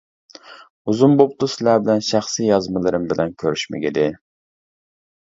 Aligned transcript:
ئۇزۇن 0.93 1.11
بوپتۇ 1.19 1.49
سىلەر 1.55 1.81
بىلەن 1.83 2.01
شەخسىي 2.07 2.47
يازمىلىرىم 2.53 3.05
بىلەن 3.13 3.35
كۆرۈشمىگىلى. 3.45 4.07